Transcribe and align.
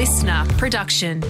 listener 0.00 0.46
production. 0.56 1.20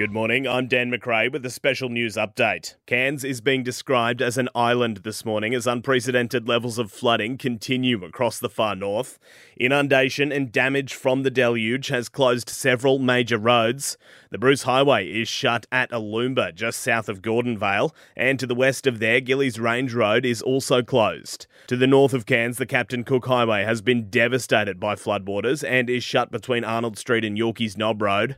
Good 0.00 0.12
morning, 0.12 0.48
I'm 0.48 0.66
Dan 0.66 0.90
McRae 0.90 1.30
with 1.30 1.44
a 1.44 1.50
special 1.50 1.90
news 1.90 2.16
update. 2.16 2.76
Cairns 2.86 3.22
is 3.22 3.42
being 3.42 3.62
described 3.62 4.22
as 4.22 4.38
an 4.38 4.48
island 4.54 5.02
this 5.04 5.26
morning 5.26 5.54
as 5.54 5.66
unprecedented 5.66 6.48
levels 6.48 6.78
of 6.78 6.90
flooding 6.90 7.36
continue 7.36 8.02
across 8.02 8.38
the 8.38 8.48
far 8.48 8.74
north. 8.74 9.18
Inundation 9.58 10.32
and 10.32 10.50
damage 10.50 10.94
from 10.94 11.22
the 11.22 11.30
deluge 11.30 11.88
has 11.88 12.08
closed 12.08 12.48
several 12.48 12.98
major 12.98 13.36
roads. 13.36 13.98
The 14.30 14.38
Bruce 14.38 14.62
Highway 14.62 15.06
is 15.06 15.28
shut 15.28 15.66
at 15.70 15.90
Aloomba, 15.90 16.54
just 16.54 16.80
south 16.80 17.10
of 17.10 17.20
Gordonvale, 17.20 17.92
and 18.16 18.40
to 18.40 18.46
the 18.46 18.54
west 18.54 18.86
of 18.86 19.00
there, 19.00 19.20
Gillies 19.20 19.60
Range 19.60 19.92
Road 19.92 20.24
is 20.24 20.40
also 20.40 20.80
closed. 20.82 21.46
To 21.66 21.76
the 21.76 21.86
north 21.86 22.14
of 22.14 22.24
Cairns, 22.24 22.56
the 22.56 22.64
Captain 22.64 23.04
Cook 23.04 23.26
Highway 23.26 23.64
has 23.64 23.82
been 23.82 24.08
devastated 24.08 24.80
by 24.80 24.94
floodwaters 24.94 25.62
and 25.62 25.90
is 25.90 26.02
shut 26.02 26.32
between 26.32 26.64
Arnold 26.64 26.96
Street 26.96 27.22
and 27.22 27.36
Yorkies 27.36 27.76
Knob 27.76 28.00
Road. 28.00 28.36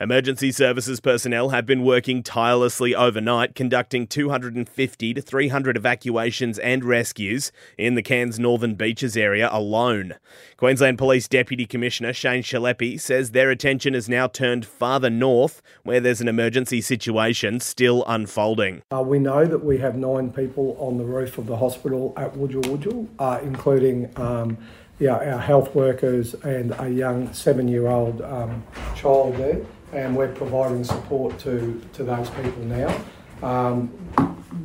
Emergency 0.00 0.50
services 0.50 0.98
personnel 0.98 1.50
have 1.50 1.64
been 1.64 1.84
working 1.84 2.22
tirelessly 2.22 2.94
overnight, 2.94 3.54
conducting 3.54 4.06
250 4.06 5.14
to 5.14 5.20
300 5.20 5.76
evacuations 5.76 6.58
and 6.58 6.84
rescues 6.84 7.52
in 7.78 7.94
the 7.94 8.02
Cairns 8.02 8.38
Northern 8.38 8.74
Beaches 8.74 9.16
area 9.16 9.48
alone. 9.52 10.14
Queensland 10.56 10.98
Police 10.98 11.28
Deputy 11.28 11.66
Commissioner 11.66 12.12
Shane 12.12 12.42
Chelepy 12.42 13.00
says 13.00 13.30
their 13.30 13.50
attention 13.50 13.94
is 13.94 14.08
now 14.08 14.26
turned 14.26 14.66
farther 14.66 15.10
north, 15.10 15.62
where 15.84 16.00
there's 16.00 16.20
an 16.20 16.28
emergency 16.28 16.80
situation 16.80 17.60
still 17.60 18.04
unfolding. 18.06 18.82
Uh, 18.92 19.02
we 19.02 19.18
know 19.18 19.44
that 19.44 19.64
we 19.64 19.78
have 19.78 19.96
nine 19.96 20.32
people 20.32 20.76
on 20.80 20.98
the 20.98 21.04
roof 21.04 21.38
of 21.38 21.46
the 21.46 21.56
hospital 21.56 22.12
at 22.16 22.34
Wujal 22.34 22.62
Wujal, 22.62 23.06
uh, 23.18 23.38
including 23.42 24.10
um, 24.16 24.58
yeah, 25.02 25.34
our 25.34 25.40
health 25.40 25.74
workers 25.74 26.34
and 26.44 26.72
a 26.78 26.88
young 26.88 27.32
seven 27.32 27.66
year 27.66 27.88
old 27.88 28.22
um, 28.22 28.62
child 28.94 29.34
there 29.34 29.60
and 29.92 30.16
we're 30.16 30.32
providing 30.32 30.84
support 30.84 31.36
to, 31.40 31.82
to 31.92 32.04
those 32.04 32.30
people 32.30 32.62
now. 32.62 33.02
Um, 33.42 33.90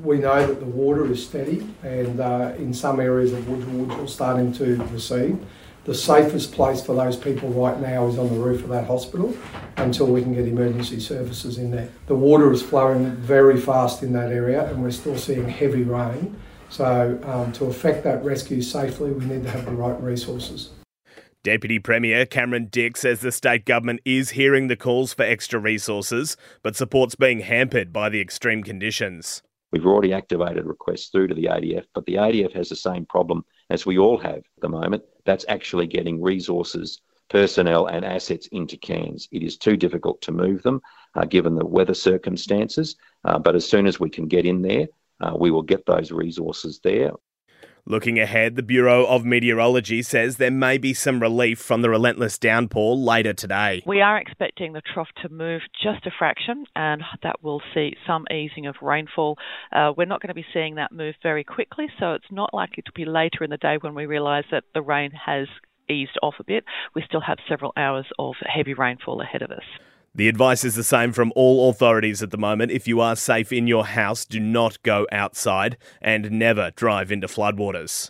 we 0.04 0.20
know 0.20 0.46
that 0.46 0.60
the 0.60 0.66
water 0.68 1.12
is 1.12 1.26
steady 1.26 1.68
and 1.82 2.20
uh, 2.20 2.54
in 2.60 2.72
some 2.72 3.00
areas 3.00 3.34
of 3.34 3.46
Wujal 3.46 3.88
Wujal 3.88 4.08
starting 4.08 4.54
to 4.54 4.76
recede. 4.94 5.40
The 5.86 5.96
safest 5.96 6.52
place 6.52 6.86
for 6.86 6.94
those 6.94 7.18
people 7.18 7.50
right 7.50 7.80
now 7.80 8.06
is 8.06 8.20
on 8.20 8.28
the 8.28 8.40
roof 8.40 8.62
of 8.64 8.70
that 8.70 8.86
hospital 8.86 9.36
until 9.78 10.06
we 10.06 10.22
can 10.22 10.36
get 10.36 10.48
emergency 10.48 11.00
services 11.00 11.58
in 11.58 11.72
there. 11.72 11.90
The 12.06 12.16
water 12.16 12.52
is 12.52 12.62
flowing 12.62 13.16
very 13.16 13.60
fast 13.60 14.04
in 14.04 14.14
that 14.14 14.32
area 14.32 14.70
and 14.70 14.84
we're 14.84 14.92
still 14.92 15.18
seeing 15.18 15.50
heavy 15.50 15.82
rain. 15.82 16.40
So, 16.70 17.20
um, 17.24 17.52
to 17.54 17.66
effect 17.66 18.04
that 18.04 18.24
rescue 18.24 18.62
safely, 18.62 19.12
we 19.12 19.26
need 19.26 19.44
to 19.44 19.50
have 19.50 19.66
the 19.66 19.72
right 19.72 20.00
resources. 20.02 20.72
Deputy 21.44 21.80
Premier 21.80 22.26
Cameron 22.26 22.68
Dick 22.70 22.98
says 22.98 23.22
the 23.22 23.32
state 23.32 23.64
government 23.64 24.02
is 24.04 24.32
hearing 24.32 24.68
the 24.68 24.76
calls 24.76 25.14
for 25.14 25.24
extra 25.24 25.60
resources, 25.60 26.36
but 26.62 26.76
support's 26.76 27.16
being 27.16 27.40
hampered 27.40 27.94
by 27.94 28.10
the 28.10 28.20
extreme 28.20 28.64
conditions. 28.64 29.42
We've 29.72 29.86
already 29.86 30.14
activated 30.14 30.66
requests 30.66 31.08
through 31.08 31.28
to 31.28 31.34
the 31.34 31.46
ADF, 31.46 31.86
but 31.94 32.06
the 32.06 32.16
ADF 32.16 32.54
has 32.54 32.70
the 32.70 32.76
same 32.76 33.06
problem 33.06 33.46
as 33.70 33.86
we 33.86 33.98
all 33.98 34.18
have 34.18 34.38
at 34.38 34.62
the 34.62 34.70
moment. 34.70 35.04
That's 35.26 35.46
actually 35.48 35.88
getting 35.88 36.22
resources, 36.22 37.02
personnel, 37.30 37.88
and 37.88 38.04
assets 38.04 38.48
into 38.48 38.78
Cairns. 38.78 39.28
It 39.32 39.44
is 39.44 39.58
too 39.58 39.78
difficult 39.78 40.22
to 40.24 40.32
move 40.32 40.64
them 40.64 40.82
uh, 41.16 41.26
given 41.26 41.56
the 41.56 41.66
weather 41.66 41.94
circumstances, 41.94 42.96
uh, 43.26 43.40
but 43.40 43.56
as 43.56 43.68
soon 43.68 43.88
as 43.88 44.00
we 44.00 44.10
can 44.10 44.28
get 44.28 44.46
in 44.46 44.62
there, 44.62 44.88
uh, 45.22 45.34
we 45.38 45.52
will 45.52 45.64
get 45.64 45.86
those 45.86 46.12
resources 46.12 46.80
there. 46.84 47.12
Looking 47.90 48.20
ahead, 48.20 48.58
the 48.58 48.64
Bureau 48.64 49.06
of 49.06 49.24
Meteorology 49.24 50.02
says 50.02 50.36
there 50.36 50.52
may 50.52 50.78
be 50.78 50.94
some 50.94 51.22
relief 51.22 51.58
from 51.58 51.82
the 51.82 51.90
relentless 51.90 52.38
downpour 52.38 52.98
later 52.98 53.32
today. 53.32 53.82
We 53.86 54.02
are 54.02 54.18
expecting 54.18 54.74
the 54.74 54.82
trough 54.82 55.08
to 55.22 55.30
move 55.30 55.62
just 55.82 56.06
a 56.06 56.12
fraction, 56.12 56.66
and 56.76 57.02
that 57.24 57.42
will 57.42 57.62
see 57.74 57.96
some 58.06 58.26
easing 58.30 58.66
of 58.66 58.76
rainfall. 58.82 59.38
Uh, 59.72 59.94
we're 59.96 60.04
not 60.04 60.22
going 60.22 60.28
to 60.28 60.34
be 60.34 60.46
seeing 60.54 60.76
that 60.76 60.92
move 60.92 61.16
very 61.24 61.46
quickly, 61.46 61.88
so 61.98 62.12
it's 62.12 62.30
not 62.30 62.54
likely 62.54 62.84
to 62.84 62.92
be 62.92 63.06
later 63.06 63.46
in 63.46 63.52
the 63.52 63.58
day 63.58 63.78
when 63.80 63.96
we 63.96 64.06
realise 64.06 64.46
that 64.52 64.66
the 64.74 64.82
rain 64.82 65.12
has 65.12 65.48
eased 65.90 66.20
off 66.22 66.36
a 66.42 66.44
bit. 66.44 66.66
We 66.94 67.04
still 67.08 67.22
have 67.22 67.38
several 67.48 67.72
hours 67.78 68.08
of 68.20 68.36
heavy 68.46 68.74
rainfall 68.74 69.22
ahead 69.22 69.44
of 69.44 69.52
us. 69.52 69.64
The 70.18 70.28
advice 70.28 70.64
is 70.64 70.74
the 70.74 70.84
same 70.84 71.12
from 71.12 71.32
all 71.36 71.70
authorities 71.70 72.24
at 72.24 72.32
the 72.32 72.40
moment. 72.40 72.72
If 72.72 72.88
you 72.88 73.00
are 73.00 73.16
safe 73.16 73.54
in 73.54 73.68
your 73.68 73.86
house, 73.86 74.26
do 74.26 74.40
not 74.40 74.82
go 74.82 75.06
outside 75.12 75.78
and 76.02 76.32
never 76.32 76.72
drive 76.72 77.12
into 77.12 77.28
floodwaters. 77.28 78.10